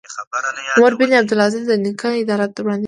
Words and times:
عمر 0.75 0.93
بن 0.99 1.11
عبدالعزیز 1.21 1.63
د 1.67 1.71
نیکه 1.83 2.09
عدالت 2.23 2.51
وړاندې 2.59 2.77
کړ. 2.77 2.79